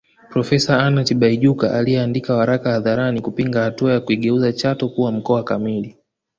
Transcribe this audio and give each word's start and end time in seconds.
Profesa 0.29 0.79
Anna 0.79 1.03
Tibaijuka 1.03 1.73
aliyeandika 1.73 2.35
waraka 2.35 2.71
hadharani 2.71 3.21
kupinga 3.21 3.63
hatua 3.63 3.93
ya 3.93 3.99
kuigeuza 3.99 4.53
Chato 4.53 4.89
kuwa 4.89 5.11
mkoa 5.11 5.43
kamili 5.43 5.97